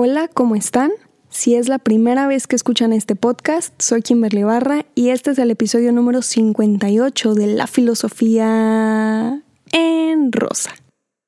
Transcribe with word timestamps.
Hola, 0.00 0.28
¿cómo 0.28 0.54
están? 0.54 0.92
Si 1.28 1.56
es 1.56 1.68
la 1.68 1.80
primera 1.80 2.28
vez 2.28 2.46
que 2.46 2.54
escuchan 2.54 2.92
este 2.92 3.16
podcast, 3.16 3.74
soy 3.82 4.00
Kimberly 4.00 4.44
Barra 4.44 4.86
y 4.94 5.08
este 5.08 5.32
es 5.32 5.40
el 5.40 5.50
episodio 5.50 5.90
número 5.90 6.22
58 6.22 7.34
de 7.34 7.48
La 7.48 7.66
Filosofía 7.66 9.42
en 9.72 10.30
Rosa. 10.30 10.70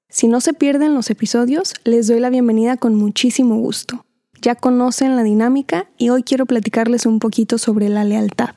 Si 0.09 0.29
no 0.29 0.41
se 0.41 0.53
pierden 0.53 0.95
los 0.95 1.11
episodios, 1.11 1.75
les 1.83 2.06
doy 2.06 2.21
la 2.21 2.30
bienvenida 2.30 2.77
con 2.77 2.95
muchísimo 2.95 3.56
gusto. 3.56 4.06
Ya 4.41 4.54
conocen 4.54 5.17
la 5.17 5.25
dinámica 5.25 5.91
y 5.99 6.11
hoy 6.11 6.23
quiero 6.23 6.47
platicarles 6.47 7.07
un 7.07 7.19
poquito 7.19 7.59
sobre 7.59 7.89
la 7.89 8.05
lealtad. 8.05 8.55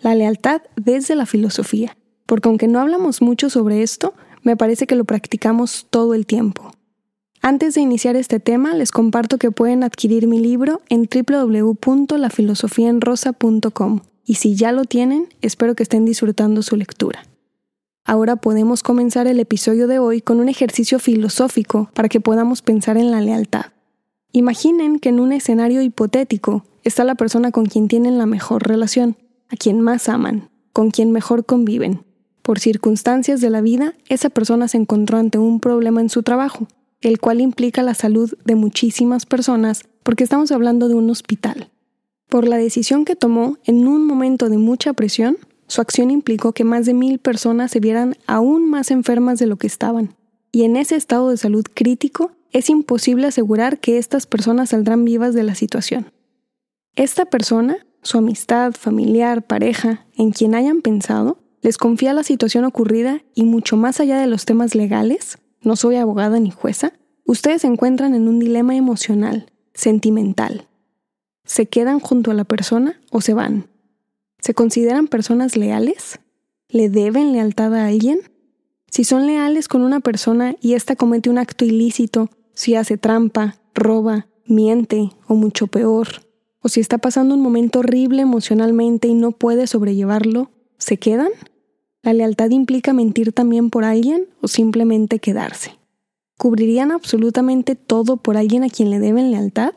La 0.00 0.16
lealtad 0.16 0.62
desde 0.74 1.14
la 1.14 1.24
filosofía, 1.24 1.96
porque 2.26 2.48
aunque 2.48 2.66
no 2.66 2.80
hablamos 2.80 3.22
mucho 3.22 3.48
sobre 3.48 3.84
esto, 3.84 4.12
me 4.42 4.56
parece 4.56 4.88
que 4.88 4.96
lo 4.96 5.04
practicamos 5.04 5.86
todo 5.88 6.14
el 6.14 6.26
tiempo. 6.26 6.72
Antes 7.46 7.76
de 7.76 7.80
iniciar 7.80 8.16
este 8.16 8.40
tema, 8.40 8.74
les 8.74 8.90
comparto 8.90 9.38
que 9.38 9.52
pueden 9.52 9.84
adquirir 9.84 10.26
mi 10.26 10.40
libro 10.40 10.82
en 10.88 11.08
www.lafilosofiaenrosa.com 11.08 14.00
y 14.24 14.34
si 14.34 14.56
ya 14.56 14.72
lo 14.72 14.84
tienen, 14.84 15.28
espero 15.42 15.76
que 15.76 15.84
estén 15.84 16.04
disfrutando 16.04 16.62
su 16.62 16.74
lectura. 16.74 17.22
Ahora 18.04 18.34
podemos 18.34 18.82
comenzar 18.82 19.28
el 19.28 19.38
episodio 19.38 19.86
de 19.86 20.00
hoy 20.00 20.22
con 20.22 20.40
un 20.40 20.48
ejercicio 20.48 20.98
filosófico 20.98 21.88
para 21.94 22.08
que 22.08 22.18
podamos 22.18 22.62
pensar 22.62 22.96
en 22.96 23.12
la 23.12 23.20
lealtad. 23.20 23.66
Imaginen 24.32 24.98
que 24.98 25.10
en 25.10 25.20
un 25.20 25.30
escenario 25.30 25.82
hipotético 25.82 26.64
está 26.82 27.04
la 27.04 27.14
persona 27.14 27.52
con 27.52 27.66
quien 27.66 27.86
tienen 27.86 28.18
la 28.18 28.26
mejor 28.26 28.66
relación, 28.66 29.18
a 29.50 29.56
quien 29.56 29.80
más 29.80 30.08
aman, 30.08 30.50
con 30.72 30.90
quien 30.90 31.12
mejor 31.12 31.46
conviven. 31.46 32.02
Por 32.42 32.58
circunstancias 32.58 33.40
de 33.40 33.50
la 33.50 33.60
vida, 33.60 33.94
esa 34.08 34.30
persona 34.30 34.66
se 34.66 34.78
encontró 34.78 35.18
ante 35.18 35.38
un 35.38 35.60
problema 35.60 36.00
en 36.00 36.10
su 36.10 36.24
trabajo, 36.24 36.66
el 37.00 37.20
cual 37.20 37.40
implica 37.40 37.82
la 37.82 37.94
salud 37.94 38.32
de 38.44 38.54
muchísimas 38.54 39.26
personas 39.26 39.82
porque 40.02 40.24
estamos 40.24 40.52
hablando 40.52 40.88
de 40.88 40.94
un 40.94 41.10
hospital. 41.10 41.70
Por 42.28 42.48
la 42.48 42.56
decisión 42.56 43.04
que 43.04 43.16
tomó 43.16 43.58
en 43.64 43.86
un 43.86 44.06
momento 44.06 44.48
de 44.48 44.58
mucha 44.58 44.92
presión, 44.92 45.36
su 45.68 45.80
acción 45.80 46.10
implicó 46.10 46.52
que 46.52 46.64
más 46.64 46.86
de 46.86 46.94
mil 46.94 47.18
personas 47.18 47.70
se 47.70 47.80
vieran 47.80 48.16
aún 48.26 48.68
más 48.68 48.90
enfermas 48.90 49.38
de 49.38 49.46
lo 49.46 49.56
que 49.56 49.66
estaban. 49.66 50.14
Y 50.52 50.62
en 50.64 50.76
ese 50.76 50.96
estado 50.96 51.30
de 51.30 51.36
salud 51.36 51.64
crítico, 51.72 52.32
es 52.52 52.70
imposible 52.70 53.26
asegurar 53.26 53.78
que 53.78 53.98
estas 53.98 54.26
personas 54.26 54.70
saldrán 54.70 55.04
vivas 55.04 55.34
de 55.34 55.42
la 55.42 55.54
situación. 55.54 56.12
Esta 56.94 57.26
persona, 57.26 57.86
su 58.02 58.18
amistad, 58.18 58.72
familiar, 58.72 59.46
pareja, 59.46 60.06
en 60.16 60.30
quien 60.30 60.54
hayan 60.54 60.80
pensado, 60.80 61.38
les 61.60 61.76
confía 61.78 62.14
la 62.14 62.22
situación 62.22 62.64
ocurrida 62.64 63.22
y 63.34 63.44
mucho 63.44 63.76
más 63.76 64.00
allá 64.00 64.18
de 64.18 64.26
los 64.26 64.44
temas 64.46 64.74
legales, 64.74 65.38
no 65.66 65.74
soy 65.74 65.96
abogada 65.96 66.38
ni 66.38 66.52
jueza, 66.52 66.92
ustedes 67.24 67.62
se 67.62 67.66
encuentran 67.66 68.14
en 68.14 68.28
un 68.28 68.38
dilema 68.38 68.76
emocional, 68.76 69.52
sentimental. 69.74 70.68
¿Se 71.44 71.66
quedan 71.66 71.98
junto 71.98 72.30
a 72.30 72.34
la 72.34 72.44
persona 72.44 73.00
o 73.10 73.20
se 73.20 73.34
van? 73.34 73.66
¿Se 74.38 74.54
consideran 74.54 75.08
personas 75.08 75.56
leales? 75.56 76.20
¿Le 76.68 76.88
deben 76.88 77.32
lealtad 77.32 77.74
a 77.74 77.86
alguien? 77.88 78.20
Si 78.90 79.02
son 79.02 79.26
leales 79.26 79.66
con 79.66 79.82
una 79.82 79.98
persona 79.98 80.54
y 80.60 80.74
ésta 80.74 80.94
comete 80.94 81.30
un 81.30 81.38
acto 81.38 81.64
ilícito, 81.64 82.30
si 82.54 82.76
hace 82.76 82.96
trampa, 82.96 83.56
roba, 83.74 84.28
miente 84.46 85.10
o 85.26 85.34
mucho 85.34 85.66
peor, 85.66 86.08
o 86.60 86.68
si 86.68 86.78
está 86.78 86.98
pasando 86.98 87.34
un 87.34 87.42
momento 87.42 87.80
horrible 87.80 88.22
emocionalmente 88.22 89.08
y 89.08 89.14
no 89.14 89.32
puede 89.32 89.66
sobrellevarlo, 89.66 90.52
¿se 90.78 90.96
quedan? 90.96 91.30
¿La 92.06 92.12
lealtad 92.12 92.50
implica 92.50 92.92
mentir 92.92 93.32
también 93.32 93.68
por 93.68 93.82
alguien 93.82 94.28
o 94.40 94.46
simplemente 94.46 95.18
quedarse? 95.18 95.72
¿Cubrirían 96.38 96.92
absolutamente 96.92 97.74
todo 97.74 98.16
por 98.16 98.36
alguien 98.36 98.62
a 98.62 98.68
quien 98.68 98.90
le 98.90 99.00
deben 99.00 99.32
lealtad? 99.32 99.74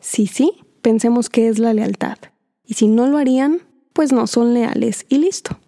Si 0.00 0.26
sí, 0.28 0.52
pensemos 0.80 1.28
qué 1.28 1.46
es 1.46 1.58
la 1.58 1.74
lealtad. 1.74 2.16
Y 2.64 2.72
si 2.72 2.88
no 2.88 3.06
lo 3.06 3.18
harían, 3.18 3.58
pues 3.92 4.14
no 4.14 4.26
son 4.26 4.54
leales 4.54 5.04
y 5.10 5.18
listo. 5.18 5.58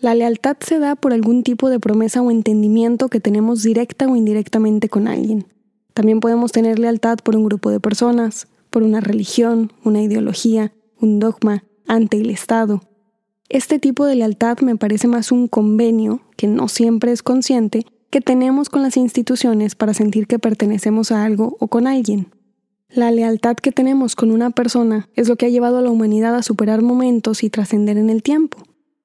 La 0.00 0.16
lealtad 0.16 0.56
se 0.58 0.80
da 0.80 0.96
por 0.96 1.12
algún 1.12 1.44
tipo 1.44 1.70
de 1.70 1.78
promesa 1.78 2.20
o 2.20 2.32
entendimiento 2.32 3.08
que 3.08 3.20
tenemos 3.20 3.62
directa 3.62 4.08
o 4.08 4.16
indirectamente 4.16 4.88
con 4.88 5.06
alguien. 5.06 5.46
También 5.94 6.18
podemos 6.18 6.50
tener 6.50 6.80
lealtad 6.80 7.18
por 7.18 7.36
un 7.36 7.44
grupo 7.44 7.70
de 7.70 7.78
personas, 7.78 8.48
por 8.70 8.82
una 8.82 9.00
religión, 9.00 9.72
una 9.84 10.02
ideología, 10.02 10.72
un 11.00 11.20
dogma, 11.20 11.62
ante 11.86 12.16
el 12.16 12.30
Estado. 12.30 12.80
Este 13.48 13.78
tipo 13.78 14.06
de 14.06 14.16
lealtad 14.16 14.58
me 14.60 14.76
parece 14.76 15.06
más 15.06 15.30
un 15.30 15.46
convenio, 15.46 16.20
que 16.36 16.48
no 16.48 16.66
siempre 16.66 17.12
es 17.12 17.22
consciente, 17.22 17.86
que 18.10 18.20
tenemos 18.20 18.68
con 18.68 18.82
las 18.82 18.96
instituciones 18.96 19.76
para 19.76 19.94
sentir 19.94 20.26
que 20.26 20.40
pertenecemos 20.40 21.12
a 21.12 21.24
algo 21.24 21.56
o 21.60 21.68
con 21.68 21.86
alguien. 21.86 22.28
La 22.88 23.10
lealtad 23.10 23.56
que 23.56 23.70
tenemos 23.70 24.16
con 24.16 24.32
una 24.32 24.50
persona 24.50 25.08
es 25.14 25.28
lo 25.28 25.36
que 25.36 25.46
ha 25.46 25.50
llevado 25.50 25.78
a 25.78 25.82
la 25.82 25.90
humanidad 25.90 26.34
a 26.34 26.42
superar 26.42 26.82
momentos 26.82 27.44
y 27.44 27.50
trascender 27.50 27.98
en 27.98 28.10
el 28.10 28.22
tiempo. 28.22 28.58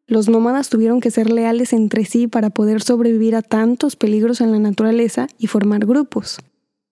Los 0.07 0.27
nómadas 0.27 0.69
tuvieron 0.69 1.01
que 1.01 1.11
ser 1.11 1.29
leales 1.29 1.71
entre 1.71 2.05
sí 2.05 2.27
para 2.27 2.49
poder 2.49 2.81
sobrevivir 2.81 3.35
a 3.35 3.41
tantos 3.41 3.95
peligros 3.95 4.41
en 4.41 4.51
la 4.51 4.59
naturaleza 4.59 5.27
y 5.37 5.47
formar 5.47 5.85
grupos. 5.85 6.39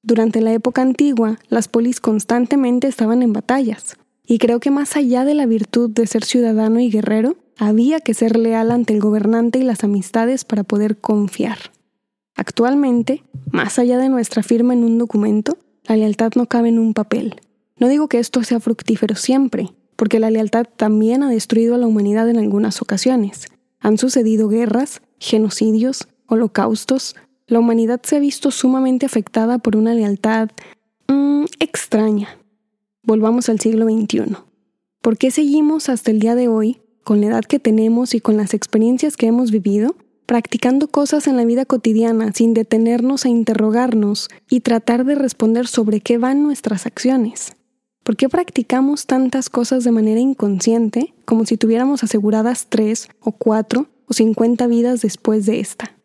Durante 0.04 0.42
la 0.42 0.54
época 0.54 0.82
antigua, 0.82 1.40
las 1.50 1.68
polis 1.68 2.00
constantemente 2.00 2.88
estaban 2.88 3.22
en 3.22 3.34
batallas, 3.34 3.98
y 4.30 4.38
creo 4.38 4.60
que 4.60 4.70
más 4.70 4.96
allá 4.96 5.26
de 5.26 5.34
la 5.34 5.48
virtud 5.48 5.90
de 5.90 6.06
ser 6.06 6.24
ciudadano 6.24 6.80
y 6.80 6.92
guerrero, 6.92 7.36
había 7.58 8.00
que 8.00 8.14
ser 8.14 8.38
leal 8.38 8.70
ante 8.70 8.94
el 8.94 9.02
gobernante 9.02 9.58
y 9.58 9.64
las 9.64 9.84
amistades 9.84 10.46
para 10.46 10.64
poder 10.64 11.00
confiar. 11.00 11.58
Actualmente, 12.36 13.24
más 13.52 13.80
allá 13.80 13.98
de 13.98 14.08
nuestra 14.08 14.44
firma 14.44 14.74
en 14.74 14.84
un 14.84 15.00
documento, 15.00 15.58
la 15.86 15.98
lealtad 15.98 16.34
no 16.36 16.46
cabe 16.46 16.70
en 16.70 16.78
un 16.78 16.94
papel. 16.94 17.42
No 17.78 17.88
digo 17.88 18.08
que 18.08 18.20
esto 18.20 18.44
sea 18.44 18.60
fructífero 18.60 19.16
siempre, 19.16 19.74
porque 19.96 20.20
la 20.20 20.30
lealtad 20.30 20.68
también 20.76 21.24
ha 21.24 21.30
destruido 21.32 21.74
a 21.74 21.80
la 21.80 21.88
humanidad 21.88 22.30
en 22.30 22.38
algunas 22.38 22.84
ocasiones. 22.84 23.48
Han 23.80 23.98
sucedido 23.98 24.48
guerras, 24.48 25.02
genocidios, 25.20 26.08
holocaustos. 26.28 27.16
La 27.48 27.58
humanidad 27.58 28.00
se 28.04 28.18
ha 28.18 28.20
visto 28.20 28.52
sumamente 28.52 29.08
afectada 29.08 29.58
por 29.58 29.76
una 29.76 29.96
lealtad 29.96 30.50
mmm, 31.08 31.46
extraña. 31.60 32.39
Volvamos 33.10 33.50
al 33.50 33.60
siglo 33.60 33.88
XXI. 33.88 34.38
¿Por 35.02 35.18
qué 35.18 35.32
seguimos 35.32 35.90
hasta 35.90 36.12
el 36.12 36.20
día 36.20 36.36
de 36.36 36.48
hoy, 36.48 36.80
con 37.04 37.22
la 37.22 37.26
edad 37.26 37.44
que 37.44 37.58
tenemos 37.58 38.14
y 38.14 38.20
con 38.20 38.38
las 38.38 38.54
experiencias 38.54 39.18
que 39.18 39.26
hemos 39.26 39.50
vivido, 39.50 39.96
practicando 40.28 40.88
cosas 40.88 41.26
en 41.26 41.36
la 41.36 41.44
vida 41.44 41.66
cotidiana 41.66 42.32
sin 42.34 42.54
detenernos 42.54 43.26
a 43.26 43.30
interrogarnos 43.30 44.30
y 44.48 44.60
tratar 44.60 45.06
de 45.06 45.16
responder 45.16 45.66
sobre 45.66 46.02
qué 46.02 46.20
van 46.20 46.44
nuestras 46.44 46.86
acciones. 46.86 47.56
¿Por 48.04 48.16
qué 48.16 48.30
practicamos 48.30 49.08
tantas 49.08 49.50
cosas 49.50 49.84
de 49.84 49.90
manera 49.90 50.20
inconsciente 50.20 51.16
como 51.26 51.48
si 51.48 51.58
tuviéramos 51.58 52.04
aseguradas 52.04 52.68
tres 52.70 53.10
o 53.22 53.32
cuatro 53.32 53.88
o 54.06 54.14
cincuenta 54.14 54.68
vidas 54.68 55.02
después 55.02 55.48
de 55.48 55.62
esta? 55.62 55.99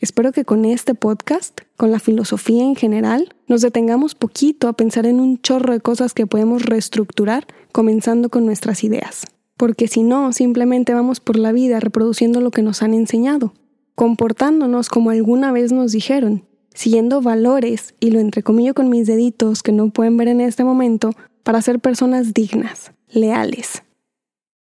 Espero 0.00 0.32
que 0.32 0.44
con 0.44 0.64
este 0.64 0.94
podcast, 0.94 1.60
con 1.76 1.92
la 1.92 2.00
filosofía 2.00 2.64
en 2.64 2.74
general, 2.74 3.34
nos 3.46 3.60
detengamos 3.60 4.14
poquito 4.14 4.66
a 4.66 4.72
pensar 4.72 5.06
en 5.06 5.20
un 5.20 5.40
chorro 5.40 5.72
de 5.72 5.80
cosas 5.80 6.14
que 6.14 6.26
podemos 6.26 6.64
reestructurar 6.64 7.46
comenzando 7.72 8.30
con 8.30 8.44
nuestras 8.44 8.82
ideas 8.82 9.26
porque 9.60 9.88
si 9.88 10.02
no, 10.02 10.32
simplemente 10.32 10.94
vamos 10.94 11.20
por 11.20 11.38
la 11.38 11.52
vida 11.52 11.80
reproduciendo 11.80 12.40
lo 12.40 12.50
que 12.50 12.62
nos 12.62 12.82
han 12.82 12.94
enseñado, 12.94 13.52
comportándonos 13.94 14.88
como 14.88 15.10
alguna 15.10 15.52
vez 15.52 15.70
nos 15.70 15.92
dijeron, 15.92 16.46
siguiendo 16.72 17.20
valores, 17.20 17.94
y 18.00 18.10
lo 18.10 18.20
entrecomillo 18.20 18.72
con 18.72 18.88
mis 18.88 19.06
deditos 19.06 19.62
que 19.62 19.72
no 19.72 19.90
pueden 19.90 20.16
ver 20.16 20.28
en 20.28 20.40
este 20.40 20.64
momento, 20.64 21.10
para 21.42 21.60
ser 21.60 21.78
personas 21.78 22.32
dignas, 22.32 22.92
leales. 23.10 23.82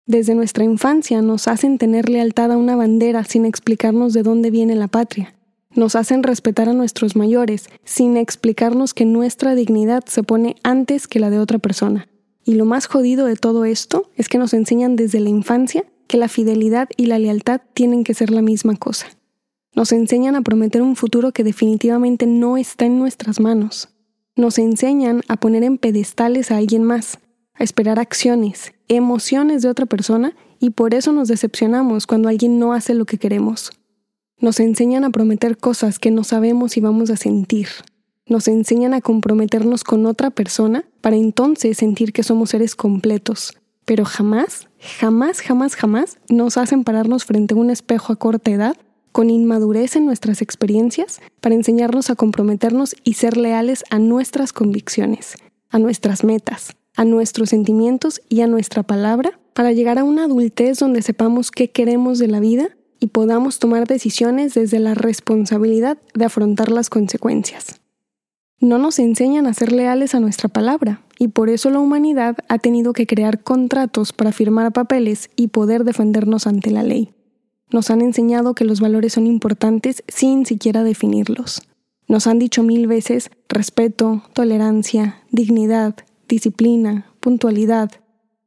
Desde 0.10 0.34
nuestra 0.34 0.64
infancia 0.64 1.22
nos 1.22 1.48
hacen 1.48 1.78
tener 1.78 2.10
lealtad 2.10 2.52
a 2.52 2.58
una 2.58 2.76
bandera 2.76 3.24
sin 3.26 3.46
explicarnos 3.46 4.12
de 4.12 4.24
dónde 4.24 4.50
viene 4.50 4.74
la 4.74 4.88
patria. 4.88 5.36
Nos 5.76 5.96
hacen 5.96 6.24
respetar 6.24 6.68
a 6.68 6.74
nuestros 6.74 7.16
mayores 7.16 7.70
sin 7.84 8.18
explicarnos 8.18 8.96
que 8.96 9.06
nuestra 9.06 9.54
dignidad 9.54 10.04
se 10.08 10.24
pone 10.24 10.56
antes 10.64 11.08
que 11.08 11.20
la 11.20 11.30
de 11.30 11.38
otra 11.38 11.60
persona. 11.60 12.08
Y 12.44 12.56
lo 12.56 12.66
más 12.66 12.88
jodido 12.88 13.28
de 13.28 13.36
todo 13.36 13.66
esto 13.66 14.10
es 14.16 14.30
que 14.30 14.40
nos 14.40 14.56
enseñan 14.56 14.96
desde 14.96 15.20
la 15.20 15.30
infancia 15.30 15.86
que 16.08 16.18
la 16.18 16.28
fidelidad 16.28 16.90
y 16.98 17.06
la 17.06 17.20
lealtad 17.20 17.62
tienen 17.76 18.04
que 18.04 18.16
ser 18.16 18.32
la 18.32 18.42
misma 18.42 18.78
cosa. 18.78 19.06
Nos 19.76 19.92
enseñan 19.92 20.36
a 20.36 20.42
prometer 20.42 20.82
un 20.82 20.96
futuro 20.96 21.34
que 21.34 21.44
definitivamente 21.44 22.26
no 22.26 22.58
está 22.58 22.86
en 22.86 22.98
nuestras 22.98 23.40
manos. 23.40 23.90
Nos 24.36 24.58
enseñan 24.58 25.22
a 25.28 25.38
poner 25.38 25.64
en 25.64 25.78
pedestales 25.78 26.50
a 26.50 26.58
alguien 26.58 26.82
más, 26.84 27.20
esperar 27.64 28.00
acciones, 28.00 28.74
emociones 28.88 29.62
de 29.62 29.70
otra 29.70 29.86
persona 29.86 30.36
y 30.60 30.72
por 30.72 30.94
eso 30.94 31.12
nos 31.12 31.28
decepcionamos 31.28 32.08
cuando 32.08 32.30
alguien 32.30 32.60
no 32.60 32.74
hace 32.74 32.94
lo 32.94 33.06
que 33.06 33.18
queremos. 33.18 33.72
Nos 34.40 34.60
enseñan 34.60 35.04
a 35.04 35.10
prometer 35.10 35.58
cosas 35.58 36.00
que 36.00 36.12
no 36.12 36.24
sabemos 36.24 36.72
si 36.74 36.82
vamos 36.82 37.10
a 37.10 37.18
sentir, 37.18 37.68
nos 38.30 38.48
enseñan 38.48 38.94
a 38.94 39.02
comprometernos 39.02 39.84
con 39.84 40.06
otra 40.06 40.30
persona 40.30 40.86
para 41.02 41.16
entonces 41.16 41.78
sentir 41.78 42.14
que 42.14 42.24
somos 42.24 42.52
seres 42.52 42.76
completos. 42.76 43.58
Pero 43.86 44.06
jamás, 44.06 44.68
jamás, 45.00 45.42
jamás, 45.42 45.76
jamás 45.76 46.20
nos 46.30 46.58
hacen 46.58 46.84
pararnos 46.84 47.26
frente 47.26 47.56
a 47.56 47.58
un 47.58 47.72
espejo 47.72 48.14
a 48.14 48.18
corta 48.18 48.52
edad 48.52 48.78
con 49.12 49.30
inmadurez 49.30 49.96
en 49.96 50.06
nuestras 50.06 50.42
experiencias, 50.42 51.20
para 51.42 51.56
enseñarnos 51.56 52.12
a 52.12 52.16
comprometernos 52.16 52.96
y 53.04 53.16
ser 53.16 53.38
leales 53.38 53.84
a 53.90 53.98
nuestras 53.98 54.54
convicciones, 54.54 55.34
a 55.72 55.80
nuestras 55.80 56.24
metas, 56.24 56.76
a 56.96 57.06
nuestros 57.06 57.50
sentimientos 57.50 58.22
y 58.30 58.42
a 58.42 58.48
nuestra 58.48 58.84
palabra, 58.84 59.40
para 59.54 59.72
llegar 59.72 60.00
a 60.00 60.04
una 60.04 60.26
adultez 60.26 60.80
donde 60.80 61.02
sepamos 61.02 61.52
qué 61.52 61.70
queremos 61.70 62.20
de 62.20 62.28
la 62.28 62.40
vida 62.40 62.70
y 63.00 63.08
podamos 63.08 63.60
tomar 63.60 63.88
decisiones 63.88 64.54
desde 64.54 64.80
la 64.80 64.94
responsabilidad 64.94 65.98
de 66.14 66.26
afrontar 66.26 66.72
las 66.72 66.90
consecuencias. 66.90 67.80
No 68.60 68.78
nos 68.78 69.00
enseñan 69.00 69.48
a 69.48 69.54
ser 69.54 69.72
leales 69.72 70.16
a 70.16 70.20
nuestra 70.20 70.50
palabra, 70.50 71.02
y 71.18 71.30
por 71.30 71.50
eso 71.50 71.70
la 71.70 71.80
humanidad 71.80 72.38
ha 72.50 72.58
tenido 72.58 72.94
que 72.94 73.08
crear 73.08 73.42
contratos 73.42 74.12
para 74.14 74.32
firmar 74.32 74.72
papeles 74.74 75.30
y 75.36 75.48
poder 75.48 75.84
defendernos 75.84 76.48
ante 76.48 76.72
la 76.72 76.84
ley. 76.84 77.14
Nos 77.72 77.90
han 77.90 78.02
enseñado 78.02 78.56
que 78.56 78.66
los 78.66 78.82
valores 78.82 79.14
son 79.14 79.28
importantes 79.28 80.04
sin 80.08 80.46
siquiera 80.46 80.84
definirlos. 80.84 81.62
Nos 82.08 82.26
han 82.26 82.40
dicho 82.40 82.64
mil 82.64 82.88
veces 82.88 83.30
respeto, 83.48 84.24
tolerancia, 84.34 85.22
dignidad, 85.32 85.96
disciplina, 86.30 87.06
puntualidad. 87.20 87.92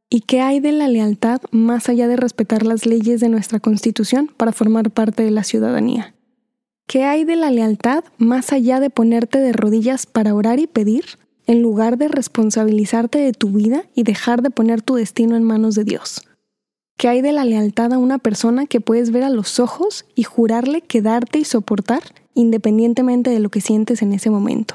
¿Y 0.09 0.21
qué 0.21 0.41
hay 0.41 0.61
de 0.61 0.73
la 0.73 0.89
lealtad 0.89 1.43
más 1.51 1.89
allá 1.89 2.09
de 2.09 2.17
respetar 2.17 2.65
las 2.65 2.87
leyes 2.87 3.21
de 3.21 3.29
nuestra 3.29 3.61
Constitución 3.61 4.31
para 4.37 4.53
formar 4.53 4.91
parte 4.91 5.23
de 5.23 5.31
la 5.31 5.45
ciudadanía? 5.45 6.15
¿Qué 6.87 7.05
hay 7.05 7.25
de 7.25 7.37
la 7.37 7.51
lealtad 7.51 8.05
más 8.19 8.53
allá 8.53 8.81
de 8.81 8.91
ponerte 8.91 9.39
de 9.39 9.53
rodillas 9.53 10.07
para 10.07 10.35
orar 10.35 10.59
y 10.59 10.67
pedir, 10.67 11.05
en 11.47 11.61
lugar 11.61 11.99
de 11.99 12.09
responsabilizarte 12.09 13.19
de 13.19 13.33
tu 13.33 13.51
vida 13.51 13.85
y 13.95 14.05
dejar 14.05 14.43
de 14.43 14.51
poner 14.51 14.81
tu 14.81 14.95
destino 14.95 15.37
en 15.37 15.43
manos 15.43 15.75
de 15.75 15.85
Dios? 15.85 16.23
¿Qué 16.97 17.09
hay 17.09 17.21
de 17.21 17.33
la 17.33 17.45
lealtad 17.45 17.93
a 17.93 17.99
una 17.99 18.19
persona 18.19 18.67
que 18.67 18.81
puedes 18.81 19.11
ver 19.11 19.25
a 19.25 19.31
los 19.31 19.59
ojos 19.59 20.05
y 20.15 20.23
jurarle 20.23 20.83
quedarte 20.83 21.41
y 21.41 21.45
soportar 21.45 22.03
independientemente 22.35 23.31
de 23.31 23.41
lo 23.41 23.51
que 23.51 23.61
sientes 23.61 24.03
en 24.03 24.13
ese 24.13 24.31
momento? 24.31 24.75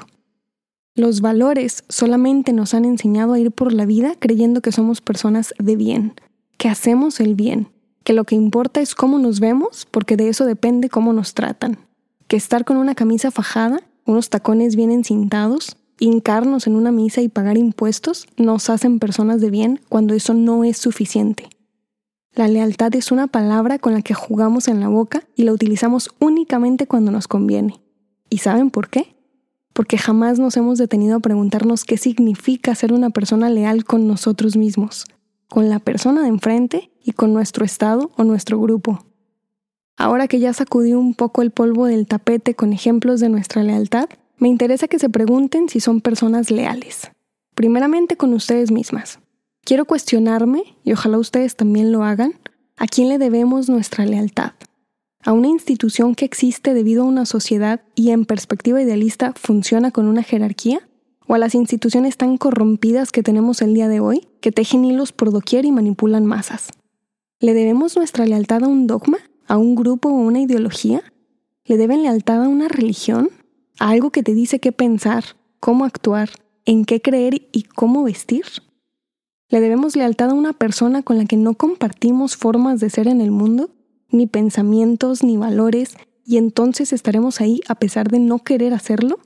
Los 0.98 1.20
valores 1.20 1.84
solamente 1.88 2.52
nos 2.52 2.74
han 2.74 2.84
enseñado 2.84 3.32
a 3.32 3.38
ir 3.38 3.52
por 3.52 3.72
la 3.72 3.86
vida 3.86 4.16
creyendo 4.18 4.60
que 4.60 4.72
somos 4.72 5.00
personas 5.00 5.54
de 5.56 5.76
bien, 5.76 6.14
que 6.56 6.68
hacemos 6.68 7.20
el 7.20 7.36
bien, 7.36 7.68
que 8.02 8.12
lo 8.12 8.24
que 8.24 8.34
importa 8.34 8.80
es 8.80 8.96
cómo 8.96 9.20
nos 9.20 9.38
vemos 9.38 9.86
porque 9.90 10.16
de 10.16 10.28
eso 10.28 10.44
depende 10.44 10.88
cómo 10.88 11.12
nos 11.12 11.34
tratan 11.34 11.78
que 12.26 12.36
estar 12.36 12.64
con 12.64 12.78
una 12.78 12.96
camisa 12.96 13.30
fajada, 13.30 13.80
unos 14.06 14.28
tacones 14.28 14.74
bien 14.74 14.90
encintados, 14.90 15.76
hincarnos 16.00 16.66
en 16.66 16.74
una 16.74 16.90
misa 16.90 17.22
y 17.22 17.28
pagar 17.28 17.56
impuestos 17.56 18.26
nos 18.36 18.68
hacen 18.68 18.98
personas 18.98 19.40
de 19.40 19.50
bien 19.50 19.80
cuando 19.88 20.14
eso 20.14 20.34
no 20.34 20.64
es 20.64 20.78
suficiente. 20.78 21.48
La 22.34 22.48
lealtad 22.48 22.92
es 22.96 23.12
una 23.12 23.28
palabra 23.28 23.78
con 23.78 23.94
la 23.94 24.02
que 24.02 24.14
jugamos 24.14 24.66
en 24.66 24.80
la 24.80 24.88
boca 24.88 25.22
y 25.36 25.44
la 25.44 25.52
utilizamos 25.52 26.10
únicamente 26.18 26.88
cuando 26.88 27.12
nos 27.12 27.28
conviene. 27.28 27.80
¿Y 28.30 28.38
saben 28.38 28.70
por 28.70 28.90
qué? 28.90 29.14
Porque 29.78 29.96
jamás 29.96 30.40
nos 30.40 30.56
hemos 30.56 30.76
detenido 30.76 31.18
a 31.18 31.20
preguntarnos 31.20 31.84
qué 31.84 31.98
significa 31.98 32.74
ser 32.74 32.92
una 32.92 33.10
persona 33.10 33.48
leal 33.48 33.84
con 33.84 34.08
nosotros 34.08 34.56
mismos, 34.56 35.04
con 35.48 35.70
la 35.70 35.78
persona 35.78 36.22
de 36.22 36.28
enfrente 36.30 36.90
y 37.00 37.12
con 37.12 37.32
nuestro 37.32 37.64
estado 37.64 38.10
o 38.16 38.24
nuestro 38.24 38.60
grupo. 38.60 39.06
Ahora 39.96 40.26
que 40.26 40.40
ya 40.40 40.52
sacudió 40.52 40.98
un 40.98 41.14
poco 41.14 41.42
el 41.42 41.52
polvo 41.52 41.86
del 41.86 42.08
tapete 42.08 42.56
con 42.56 42.72
ejemplos 42.72 43.20
de 43.20 43.28
nuestra 43.28 43.62
lealtad, 43.62 44.08
me 44.36 44.48
interesa 44.48 44.88
que 44.88 44.98
se 44.98 45.10
pregunten 45.10 45.68
si 45.68 45.78
son 45.78 46.00
personas 46.00 46.50
leales. 46.50 47.12
Primeramente 47.54 48.16
con 48.16 48.34
ustedes 48.34 48.72
mismas. 48.72 49.20
Quiero 49.62 49.84
cuestionarme, 49.84 50.64
y 50.82 50.92
ojalá 50.92 51.18
ustedes 51.18 51.54
también 51.54 51.92
lo 51.92 52.02
hagan, 52.02 52.32
a 52.76 52.88
quién 52.88 53.08
le 53.08 53.18
debemos 53.18 53.68
nuestra 53.68 54.04
lealtad. 54.06 54.54
¿A 55.24 55.32
una 55.32 55.48
institución 55.48 56.14
que 56.14 56.24
existe 56.24 56.74
debido 56.74 57.02
a 57.02 57.06
una 57.06 57.26
sociedad 57.26 57.82
y 57.94 58.10
en 58.10 58.24
perspectiva 58.24 58.80
idealista 58.80 59.32
funciona 59.34 59.90
con 59.90 60.06
una 60.06 60.22
jerarquía? 60.22 60.88
¿O 61.26 61.34
a 61.34 61.38
las 61.38 61.54
instituciones 61.54 62.16
tan 62.16 62.38
corrompidas 62.38 63.12
que 63.12 63.22
tenemos 63.22 63.60
el 63.60 63.74
día 63.74 63.88
de 63.88 64.00
hoy, 64.00 64.28
que 64.40 64.52
tejen 64.52 64.84
hilos 64.84 65.12
por 65.12 65.30
doquier 65.30 65.64
y 65.64 65.72
manipulan 65.72 66.24
masas? 66.24 66.68
¿Le 67.40 67.54
debemos 67.54 67.96
nuestra 67.96 68.26
lealtad 68.26 68.64
a 68.64 68.68
un 68.68 68.86
dogma? 68.86 69.18
a 69.48 69.56
un 69.56 69.74
grupo 69.74 70.10
o 70.10 70.12
una 70.12 70.40
ideología? 70.40 71.02
¿Le 71.64 71.76
deben 71.76 72.02
lealtad 72.02 72.44
a 72.44 72.48
una 72.48 72.68
religión? 72.68 73.30
¿A 73.80 73.90
algo 73.90 74.10
que 74.10 74.22
te 74.22 74.34
dice 74.34 74.60
qué 74.60 74.72
pensar, 74.72 75.24
cómo 75.58 75.84
actuar, 75.84 76.30
en 76.66 76.84
qué 76.84 77.00
creer 77.00 77.48
y 77.50 77.62
cómo 77.62 78.04
vestir? 78.04 78.44
¿Le 79.48 79.60
debemos 79.60 79.96
lealtad 79.96 80.30
a 80.30 80.34
una 80.34 80.52
persona 80.52 81.02
con 81.02 81.16
la 81.16 81.24
que 81.24 81.36
no 81.36 81.54
compartimos 81.54 82.36
formas 82.36 82.80
de 82.80 82.90
ser 82.90 83.08
en 83.08 83.20
el 83.20 83.30
mundo, 83.30 83.70
ni 84.10 84.26
pensamientos, 84.26 85.22
ni 85.22 85.36
valores, 85.36 85.96
y 86.24 86.36
entonces 86.36 86.92
estaremos 86.92 87.40
ahí 87.40 87.60
a 87.68 87.74
pesar 87.74 88.10
de 88.10 88.18
no 88.18 88.40
querer 88.40 88.74
hacerlo? 88.74 89.18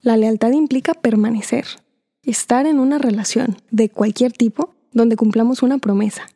La 0.00 0.16
lealtad 0.16 0.52
implica 0.52 0.94
permanecer, 0.94 1.66
estar 2.22 2.66
en 2.66 2.78
una 2.78 2.98
relación 2.98 3.56
de 3.70 3.88
cualquier 3.88 4.32
tipo 4.32 4.74
donde 4.92 5.16
cumplamos 5.16 5.62
una 5.62 5.78
promesa, 5.78 6.28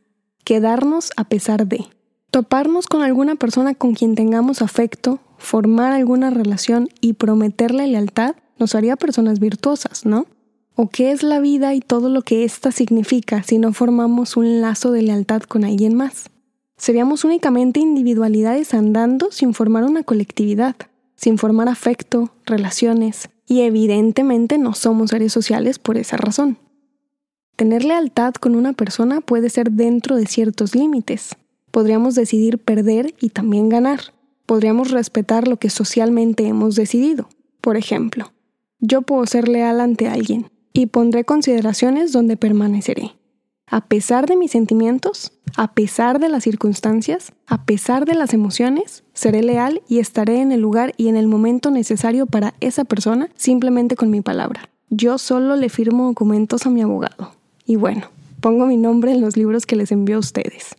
quedarnos 0.45 1.13
a 1.17 1.25
pesar 1.25 1.67
de, 1.67 1.87
toparnos 2.31 2.87
con 2.87 3.03
alguna 3.03 3.37
persona 3.37 3.75
con 3.75 3.95
quien 3.95 4.15
tengamos 4.15 4.63
afecto, 4.63 5.21
formar 5.39 5.93
alguna 5.93 6.31
relación 6.31 6.89
y 7.01 7.15
prometerle 7.15 7.87
lealtad 7.87 8.37
nos 8.59 8.75
haría 8.75 8.97
personas 8.97 9.39
virtuosas, 9.39 10.07
¿no? 10.07 10.27
¿O 10.75 10.89
qué 10.89 11.11
es 11.11 11.23
la 11.23 11.41
vida 11.41 11.75
y 11.75 11.81
todo 11.81 12.09
lo 12.09 12.23
que 12.23 12.45
ésta 12.45 12.73
significa 12.73 13.43
si 13.43 13.59
no 13.59 13.73
formamos 13.73 14.37
un 14.37 14.61
lazo 14.61 14.93
de 14.93 15.03
lealtad 15.03 15.43
con 15.43 15.65
alguien 15.65 15.95
más? 15.95 16.31
Seríamos 16.77 17.25
únicamente 17.25 17.81
individualidades 17.81 18.75
andando 18.75 19.31
sin 19.31 19.55
formar 19.55 19.85
una 19.85 20.03
colectividad, 20.03 20.77
sin 21.15 21.39
formar 21.39 21.69
afecto, 21.69 22.33
relaciones, 22.45 23.31
y 23.47 23.61
evidentemente 23.61 24.59
no 24.59 24.75
somos 24.75 25.11
seres 25.11 25.33
sociales 25.33 25.79
por 25.79 25.97
esa 25.97 26.17
razón. 26.17 26.59
Tener 27.57 27.85
lealtad 27.85 28.35
con 28.35 28.55
una 28.55 28.75
persona 28.75 29.21
puede 29.21 29.49
ser 29.49 29.71
dentro 29.73 30.17
de 30.17 30.27
ciertos 30.27 30.75
límites, 30.75 31.37
podríamos 31.77 32.15
decidir 32.15 32.59
perder 32.59 33.15
y 33.21 33.29
también 33.29 33.69
ganar. 33.69 34.01
Podríamos 34.47 34.93
respetar 34.93 35.47
lo 35.47 35.59
que 35.59 35.69
socialmente 35.69 36.47
hemos 36.47 36.75
decidido. 36.75 37.29
Por 37.61 37.77
ejemplo, 37.77 38.33
yo 38.79 39.03
puedo 39.03 39.27
ser 39.27 39.47
leal 39.47 39.81
ante 39.81 40.09
alguien 40.09 40.51
y 40.73 40.87
pondré 40.87 41.25
consideraciones 41.25 42.13
donde 42.13 42.39
permaneceré. 42.39 43.13
A 43.69 43.81
pesar 43.81 44.27
de 44.27 44.37
mis 44.37 44.53
sentimientos, 44.53 45.33
a 45.57 45.73
pesar 45.73 46.21
de 46.21 46.29
las 46.29 46.45
circunstancias, 46.45 47.33
a 47.47 47.65
pesar 47.65 48.05
de 48.05 48.15
las 48.15 48.33
emociones, 48.33 49.03
seré 49.13 49.43
leal 49.43 49.83
y 49.89 49.99
estaré 49.99 50.41
en 50.41 50.53
el 50.53 50.61
lugar 50.61 50.95
y 50.97 51.09
en 51.09 51.17
el 51.17 51.27
momento 51.27 51.71
necesario 51.71 52.27
para 52.27 52.55
esa 52.61 52.85
persona 52.85 53.29
simplemente 53.35 53.97
con 53.97 54.11
mi 54.11 54.21
palabra. 54.21 54.69
Yo 54.89 55.19
solo 55.19 55.57
le 55.57 55.69
firmo 55.69 56.07
documentos 56.07 56.65
a 56.65 56.71
mi 56.71 56.81
abogado. 56.81 57.33
Y 57.65 57.75
bueno, 57.75 58.09
pongo 58.41 58.67
mi 58.67 58.77
nombre 58.77 59.11
en 59.11 59.21
los 59.21 59.37
libros 59.37 59.67
que 59.67 59.75
les 59.75 59.91
envío 59.91 60.17
a 60.17 60.21
ustedes. 60.21 60.77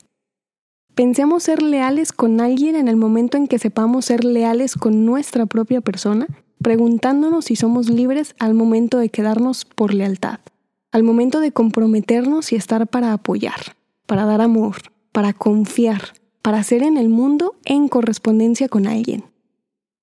Pensemos 0.95 1.43
ser 1.43 1.61
leales 1.61 2.13
con 2.13 2.39
alguien 2.39 2.75
en 2.75 2.87
el 2.87 2.95
momento 2.95 3.37
en 3.37 3.47
que 3.47 3.59
sepamos 3.59 4.05
ser 4.05 4.23
leales 4.23 4.75
con 4.75 5.05
nuestra 5.05 5.45
propia 5.45 5.81
persona, 5.81 6.25
preguntándonos 6.63 7.45
si 7.45 7.55
somos 7.57 7.89
libres 7.89 8.33
al 8.39 8.53
momento 8.53 8.97
de 8.97 9.09
quedarnos 9.09 9.65
por 9.65 9.93
lealtad, 9.93 10.39
al 10.91 11.03
momento 11.03 11.39
de 11.39 11.51
comprometernos 11.51 12.51
y 12.51 12.55
estar 12.55 12.87
para 12.87 13.13
apoyar, 13.13 13.75
para 14.05 14.25
dar 14.25 14.41
amor, 14.41 14.77
para 15.11 15.33
confiar, 15.33 16.13
para 16.41 16.63
ser 16.63 16.83
en 16.83 16.97
el 16.97 17.09
mundo 17.09 17.55
en 17.65 17.87
correspondencia 17.87 18.69
con 18.69 18.87
alguien. 18.87 19.25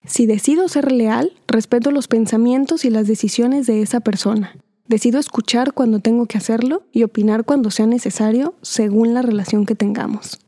Si 0.05 0.27
decido 0.27 0.69
ser 0.69 0.93
leal, 0.93 1.33
respeto 1.47 1.91
los 1.91 2.09
pensamientos 2.09 2.85
y 2.85 2.91
las 2.91 3.07
decisiones 3.07 3.67
de 3.67 3.81
esa 3.81 4.01
persona. 4.01 4.57
Decido 4.87 5.19
escuchar 5.19 5.73
cuando 5.73 6.01
tengo 6.01 6.27
que 6.27 6.37
hacerlo 6.37 6.83
y 6.93 7.05
opinar 7.05 7.45
cuando 7.45 7.71
sea 7.71 7.87
necesario 7.87 8.55
según 8.61 9.15
la 9.15 9.23
relación 9.23 9.65
que 9.65 9.75
tengamos. 9.75 10.41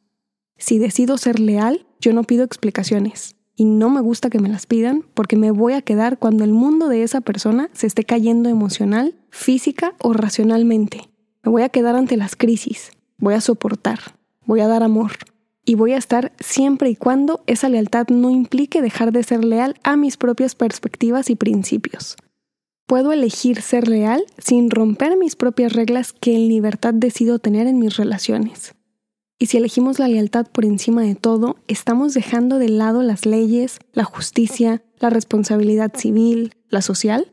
Si 0.59 0.79
decido 0.79 1.17
ser 1.17 1.41
leal, 1.41 1.87
yo 2.01 2.13
no 2.13 2.25
pido 2.25 2.45
explicaciones. 2.45 3.36
Y 3.57 3.65
no 3.65 3.89
me 3.89 4.03
gusta 4.03 4.29
que 4.29 4.39
me 4.39 4.51
las 4.51 4.67
pidan 4.67 5.03
porque 5.15 5.37
me 5.37 5.51
voy 5.51 5.73
a 5.73 5.81
quedar 5.81 6.19
cuando 6.19 6.45
el 6.45 6.53
mundo 6.53 6.89
de 6.89 7.03
esa 7.03 7.23
persona 7.23 7.71
se 7.73 7.87
esté 7.87 8.05
cayendo 8.05 8.51
emocional, 8.51 9.15
física 9.31 9.95
o 9.99 10.13
racionalmente. 10.13 11.09
Me 11.43 11.51
voy 11.51 11.63
a 11.63 11.71
quedar 11.71 11.97
ante 11.97 12.19
las 12.19 12.37
crisis. 12.37 12.91
Voy 13.17 13.33
a 13.33 13.41
soportar. 13.41 13.99
Voy 14.45 14.61
a 14.61 14.69
dar 14.69 14.83
amor. 14.83 15.13
Y 15.65 15.75
voy 15.75 15.93
a 15.93 15.97
estar 15.97 16.33
siempre 16.39 16.91
y 16.91 16.97
cuando 16.97 17.43
esa 17.47 17.71
lealtad 17.71 18.09
no 18.09 18.31
implique 18.31 18.83
dejar 18.83 19.11
de 19.11 19.23
ser 19.23 19.43
leal 19.43 19.75
a 19.83 19.97
mis 19.97 20.19
propias 20.19 20.55
perspectivas 20.55 21.31
y 21.31 21.35
principios. 21.35 22.17
Puedo 22.87 23.11
elegir 23.11 23.63
ser 23.63 23.89
leal 23.89 24.25
sin 24.39 24.71
romper 24.71 25.17
mis 25.17 25.35
propias 25.35 25.73
reglas 25.73 26.13
que 26.13 26.37
en 26.37 26.47
libertad 26.47 26.95
decido 26.95 27.41
tener 27.41 27.67
en 27.67 27.79
mis 27.81 27.97
relaciones. 27.97 28.75
Y 29.39 29.47
si 29.47 29.59
elegimos 29.59 29.99
la 29.99 30.09
lealtad 30.09 30.47
por 30.47 30.65
encima 30.65 31.03
de 31.03 31.15
todo, 31.15 31.57
estamos 31.69 32.15
dejando 32.15 32.59
de 32.59 32.71
lado 32.71 33.03
las 33.03 33.27
leyes, 33.27 33.79
la 33.93 34.05
justicia, 34.05 34.83
la 34.99 35.11
responsabilidad 35.11 35.93
civil, 35.95 36.55
la 36.71 36.81
social. 36.81 37.33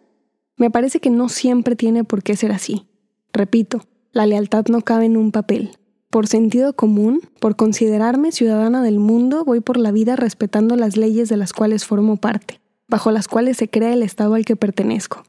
Me 0.58 0.70
parece 0.70 1.00
que 1.00 1.10
no 1.10 1.30
siempre 1.30 1.78
tiene 1.78 2.04
por 2.04 2.22
qué 2.22 2.36
ser 2.36 2.52
así. 2.52 2.88
Repito, 3.32 3.86
la 4.12 4.26
lealtad 4.26 4.66
no 4.68 4.82
cabe 4.82 5.06
en 5.06 5.16
un 5.16 5.32
papel. 5.32 5.78
Por 6.10 6.28
sentido 6.28 6.74
común, 6.74 7.22
por 7.40 7.56
considerarme 7.56 8.34
ciudadana 8.34 8.84
del 8.84 9.00
mundo, 9.00 9.46
voy 9.46 9.62
por 9.62 9.78
la 9.78 9.92
vida 9.92 10.16
respetando 10.18 10.76
las 10.76 10.98
leyes 10.98 11.30
de 11.30 11.38
las 11.38 11.54
cuales 11.54 11.86
formo 11.86 12.18
parte, 12.18 12.60
bajo 12.88 13.12
las 13.12 13.30
cuales 13.30 13.58
se 13.58 13.70
crea 13.70 13.94
el 13.94 14.04
Estado 14.04 14.36
al 14.36 14.46
que 14.46 14.58
pertenezco. 14.58 15.24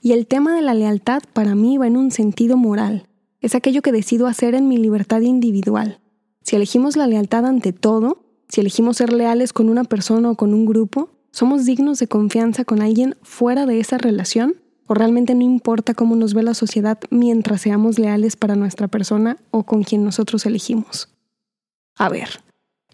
Y 0.00 0.12
el 0.12 0.26
tema 0.26 0.56
de 0.56 0.62
la 0.62 0.74
lealtad 0.74 1.22
para 1.34 1.54
mí 1.54 1.76
va 1.76 1.86
en 1.86 1.98
un 1.98 2.10
sentido 2.10 2.56
moral. 2.56 3.06
Es 3.40 3.54
aquello 3.54 3.82
que 3.82 3.92
decido 3.92 4.26
hacer 4.26 4.54
en 4.54 4.68
mi 4.68 4.78
libertad 4.78 5.20
individual. 5.20 6.00
Si 6.44 6.56
elegimos 6.56 6.96
la 6.96 7.06
lealtad 7.06 7.46
ante 7.46 7.72
todo, 7.72 8.18
si 8.48 8.60
elegimos 8.60 8.98
ser 8.98 9.14
leales 9.14 9.54
con 9.54 9.70
una 9.70 9.82
persona 9.84 10.30
o 10.30 10.34
con 10.34 10.52
un 10.52 10.66
grupo, 10.66 11.08
¿somos 11.30 11.64
dignos 11.64 11.98
de 11.98 12.06
confianza 12.06 12.66
con 12.66 12.82
alguien 12.82 13.16
fuera 13.22 13.64
de 13.64 13.80
esa 13.80 13.96
relación? 13.96 14.56
¿O 14.86 14.92
realmente 14.92 15.34
no 15.34 15.40
importa 15.40 15.94
cómo 15.94 16.16
nos 16.16 16.34
ve 16.34 16.42
la 16.42 16.52
sociedad 16.52 16.98
mientras 17.08 17.62
seamos 17.62 17.98
leales 17.98 18.36
para 18.36 18.56
nuestra 18.56 18.88
persona 18.88 19.38
o 19.50 19.62
con 19.62 19.84
quien 19.84 20.04
nosotros 20.04 20.44
elegimos? 20.44 21.08
A 21.96 22.10
ver, 22.10 22.28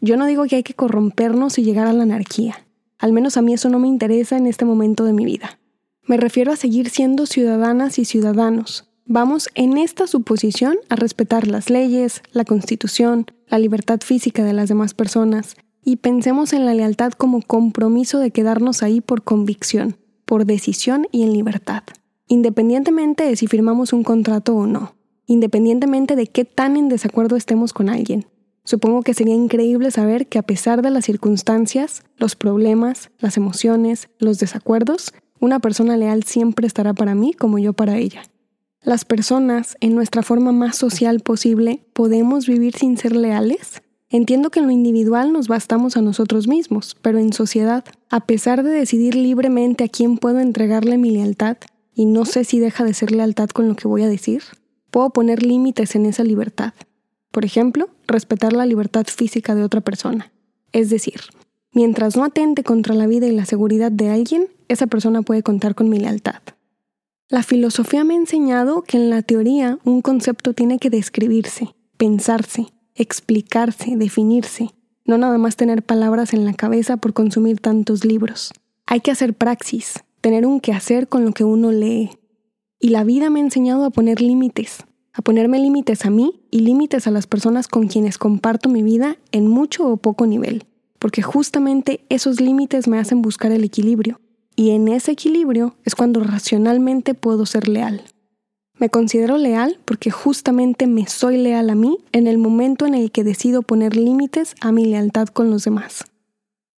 yo 0.00 0.16
no 0.16 0.26
digo 0.26 0.44
que 0.44 0.54
hay 0.54 0.62
que 0.62 0.74
corrompernos 0.74 1.58
y 1.58 1.64
llegar 1.64 1.88
a 1.88 1.92
la 1.92 2.04
anarquía. 2.04 2.64
Al 3.00 3.12
menos 3.12 3.36
a 3.36 3.42
mí 3.42 3.52
eso 3.52 3.68
no 3.68 3.80
me 3.80 3.88
interesa 3.88 4.36
en 4.36 4.46
este 4.46 4.64
momento 4.64 5.04
de 5.04 5.12
mi 5.12 5.24
vida. 5.24 5.58
Me 6.04 6.18
refiero 6.18 6.52
a 6.52 6.56
seguir 6.56 6.88
siendo 6.88 7.26
ciudadanas 7.26 7.98
y 7.98 8.04
ciudadanos. 8.04 8.89
Vamos 9.12 9.48
en 9.56 9.76
esta 9.76 10.06
suposición 10.06 10.76
a 10.88 10.94
respetar 10.94 11.48
las 11.48 11.68
leyes, 11.68 12.22
la 12.30 12.44
constitución, 12.44 13.26
la 13.48 13.58
libertad 13.58 13.98
física 14.04 14.44
de 14.44 14.52
las 14.52 14.68
demás 14.68 14.94
personas, 14.94 15.56
y 15.82 15.96
pensemos 15.96 16.52
en 16.52 16.64
la 16.64 16.74
lealtad 16.74 17.10
como 17.14 17.42
compromiso 17.42 18.20
de 18.20 18.30
quedarnos 18.30 18.84
ahí 18.84 19.00
por 19.00 19.24
convicción, 19.24 19.96
por 20.26 20.46
decisión 20.46 21.08
y 21.10 21.24
en 21.24 21.32
libertad, 21.32 21.82
independientemente 22.28 23.24
de 23.24 23.34
si 23.34 23.48
firmamos 23.48 23.92
un 23.92 24.04
contrato 24.04 24.54
o 24.54 24.68
no, 24.68 24.94
independientemente 25.26 26.14
de 26.14 26.28
qué 26.28 26.44
tan 26.44 26.76
en 26.76 26.88
desacuerdo 26.88 27.34
estemos 27.34 27.72
con 27.72 27.88
alguien. 27.88 28.26
Supongo 28.62 29.02
que 29.02 29.14
sería 29.14 29.34
increíble 29.34 29.90
saber 29.90 30.28
que 30.28 30.38
a 30.38 30.42
pesar 30.42 30.82
de 30.82 30.90
las 30.90 31.06
circunstancias, 31.06 32.04
los 32.16 32.36
problemas, 32.36 33.10
las 33.18 33.36
emociones, 33.36 34.08
los 34.20 34.38
desacuerdos, 34.38 35.12
una 35.40 35.58
persona 35.58 35.96
leal 35.96 36.22
siempre 36.22 36.68
estará 36.68 36.94
para 36.94 37.16
mí 37.16 37.32
como 37.34 37.58
yo 37.58 37.72
para 37.72 37.98
ella. 37.98 38.22
Las 38.82 39.04
personas, 39.04 39.76
en 39.80 39.94
nuestra 39.94 40.22
forma 40.22 40.52
más 40.52 40.76
social 40.76 41.20
posible, 41.20 41.84
¿podemos 41.92 42.46
vivir 42.46 42.74
sin 42.74 42.96
ser 42.96 43.14
leales? 43.14 43.82
Entiendo 44.08 44.50
que 44.50 44.60
en 44.60 44.66
lo 44.66 44.72
individual 44.72 45.34
nos 45.34 45.48
bastamos 45.48 45.98
a 45.98 46.00
nosotros 46.00 46.48
mismos, 46.48 46.96
pero 47.02 47.18
en 47.18 47.34
sociedad, 47.34 47.84
a 48.08 48.20
pesar 48.20 48.62
de 48.62 48.70
decidir 48.70 49.14
libremente 49.16 49.84
a 49.84 49.88
quién 49.88 50.16
puedo 50.16 50.40
entregarle 50.40 50.96
mi 50.96 51.10
lealtad, 51.10 51.58
y 51.94 52.06
no 52.06 52.24
sé 52.24 52.44
si 52.44 52.58
deja 52.58 52.82
de 52.82 52.94
ser 52.94 53.12
lealtad 53.12 53.50
con 53.50 53.68
lo 53.68 53.76
que 53.76 53.86
voy 53.86 54.02
a 54.02 54.08
decir, 54.08 54.42
puedo 54.90 55.10
poner 55.10 55.42
límites 55.42 55.94
en 55.94 56.06
esa 56.06 56.24
libertad. 56.24 56.72
Por 57.30 57.44
ejemplo, 57.44 57.90
respetar 58.06 58.54
la 58.54 58.64
libertad 58.64 59.06
física 59.06 59.54
de 59.54 59.62
otra 59.62 59.82
persona. 59.82 60.32
Es 60.72 60.88
decir, 60.88 61.20
mientras 61.72 62.16
no 62.16 62.24
atente 62.24 62.64
contra 62.64 62.94
la 62.94 63.06
vida 63.06 63.26
y 63.26 63.32
la 63.32 63.44
seguridad 63.44 63.92
de 63.92 64.08
alguien, 64.08 64.48
esa 64.68 64.86
persona 64.86 65.20
puede 65.20 65.42
contar 65.42 65.74
con 65.74 65.90
mi 65.90 65.98
lealtad. 65.98 66.40
La 67.30 67.44
filosofía 67.44 68.02
me 68.02 68.14
ha 68.14 68.16
enseñado 68.16 68.82
que 68.82 68.96
en 68.96 69.08
la 69.08 69.22
teoría 69.22 69.78
un 69.84 70.02
concepto 70.02 70.52
tiene 70.52 70.80
que 70.80 70.90
describirse, 70.90 71.76
pensarse, 71.96 72.66
explicarse, 72.96 73.94
definirse, 73.94 74.70
no 75.04 75.16
nada 75.16 75.38
más 75.38 75.54
tener 75.54 75.84
palabras 75.84 76.34
en 76.34 76.44
la 76.44 76.54
cabeza 76.54 76.96
por 76.96 77.12
consumir 77.12 77.60
tantos 77.60 78.04
libros. 78.04 78.52
Hay 78.84 78.98
que 78.98 79.12
hacer 79.12 79.34
praxis, 79.34 80.02
tener 80.20 80.44
un 80.44 80.58
quehacer 80.58 81.06
con 81.06 81.24
lo 81.24 81.30
que 81.30 81.44
uno 81.44 81.70
lee. 81.70 82.10
Y 82.80 82.88
la 82.88 83.04
vida 83.04 83.30
me 83.30 83.38
ha 83.38 83.44
enseñado 83.44 83.84
a 83.84 83.90
poner 83.90 84.20
límites, 84.20 84.84
a 85.12 85.22
ponerme 85.22 85.60
límites 85.60 86.04
a 86.04 86.10
mí 86.10 86.42
y 86.50 86.62
límites 86.62 87.06
a 87.06 87.12
las 87.12 87.28
personas 87.28 87.68
con 87.68 87.86
quienes 87.86 88.18
comparto 88.18 88.68
mi 88.68 88.82
vida 88.82 89.18
en 89.30 89.46
mucho 89.46 89.86
o 89.86 89.98
poco 89.98 90.26
nivel, 90.26 90.64
porque 90.98 91.22
justamente 91.22 92.04
esos 92.08 92.40
límites 92.40 92.88
me 92.88 92.98
hacen 92.98 93.22
buscar 93.22 93.52
el 93.52 93.62
equilibrio, 93.62 94.20
y 94.56 94.70
en 94.70 94.88
ese 94.88 95.12
equilibrio 95.12 95.74
es 95.84 95.94
cuando 95.94 96.20
racionalmente 96.20 97.14
puedo 97.14 97.46
ser 97.46 97.68
leal. 97.68 98.02
Me 98.80 98.88
considero 98.88 99.36
leal 99.36 99.78
porque 99.84 100.10
justamente 100.10 100.86
me 100.86 101.06
soy 101.06 101.36
leal 101.36 101.68
a 101.68 101.74
mí 101.74 101.98
en 102.12 102.26
el 102.26 102.38
momento 102.38 102.86
en 102.86 102.94
el 102.94 103.12
que 103.12 103.24
decido 103.24 103.60
poner 103.60 103.94
límites 103.94 104.54
a 104.62 104.72
mi 104.72 104.86
lealtad 104.86 105.28
con 105.28 105.50
los 105.50 105.64
demás. 105.64 106.04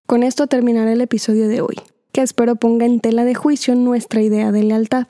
Con 0.06 0.24
esto 0.24 0.48
terminaré 0.48 0.94
el 0.94 1.00
episodio 1.00 1.46
de 1.46 1.60
hoy, 1.60 1.76
que 2.10 2.20
espero 2.20 2.56
ponga 2.56 2.86
en 2.86 2.98
tela 2.98 3.24
de 3.24 3.34
juicio 3.34 3.76
nuestra 3.76 4.20
idea 4.20 4.50
de 4.50 4.64
lealtad. 4.64 5.06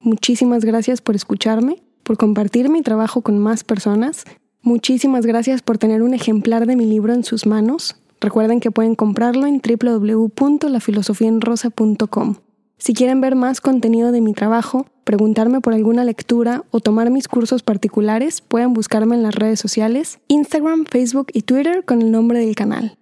Muchísimas 0.00 0.64
gracias 0.64 1.02
por 1.02 1.14
escucharme, 1.14 1.82
por 2.02 2.16
compartir 2.16 2.70
mi 2.70 2.80
trabajo 2.80 3.20
con 3.20 3.38
más 3.38 3.62
personas. 3.62 4.24
Muchísimas 4.62 5.26
gracias 5.26 5.60
por 5.60 5.76
tener 5.76 6.02
un 6.02 6.14
ejemplar 6.14 6.66
de 6.66 6.76
mi 6.76 6.86
libro 6.86 7.12
en 7.12 7.24
sus 7.24 7.44
manos. 7.44 7.96
Recuerden 8.24 8.58
que 8.58 8.70
pueden 8.70 8.94
comprarlo 8.94 9.46
en 9.46 9.60
www.lafilosofienrosa.com. 9.60 12.36
Si 12.78 12.94
quieren 12.94 13.20
ver 13.20 13.36
más 13.36 13.60
contenido 13.60 14.12
de 14.12 14.22
mi 14.22 14.32
trabajo, 14.32 14.86
preguntarme 15.04 15.60
por 15.60 15.74
alguna 15.74 16.04
lectura 16.04 16.64
o 16.70 16.80
tomar 16.80 17.10
mis 17.10 17.28
cursos 17.28 17.62
particulares, 17.62 18.40
pueden 18.40 18.72
buscarme 18.72 19.14
en 19.14 19.22
las 19.22 19.34
redes 19.34 19.60
sociales, 19.60 20.20
Instagram, 20.28 20.86
Facebook 20.86 21.26
y 21.34 21.42
Twitter 21.42 21.84
con 21.84 22.00
el 22.00 22.10
nombre 22.10 22.38
del 22.38 22.54
canal. 22.54 22.96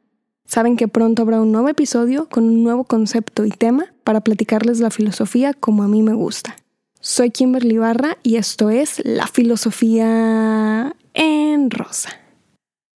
Saben 0.45 0.77
que 0.77 0.89
pronto 0.89 1.23
habrá 1.23 1.41
un 1.41 1.53
nuevo 1.53 1.69
episodio 1.69 2.29
con 2.29 2.43
un 2.43 2.65
nuevo 2.65 2.83
concepto 2.83 3.47
y 3.47 3.51
tema 3.51 3.95
para 4.03 4.23
platicarles 4.23 4.81
la 4.81 4.91
filosofía 4.91 5.55
como 5.55 5.85
a 5.85 5.89
mí 5.89 6.03
me 6.03 6.15
gusta. 6.15 6.57
Soy 6.99 7.31
Kimberly 7.31 7.79
Barra 7.79 8.19
y 8.25 8.39
esto 8.39 8.71
es 8.71 9.01
La 9.05 9.29
Filosofía 9.29 10.97
en 11.15 11.71
Rosa. 11.71 12.22